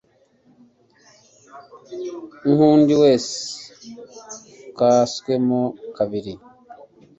nk'undi 2.51 2.93
wese 3.01 3.37
ukaswemo 4.69 5.61
kabiri 5.97 6.33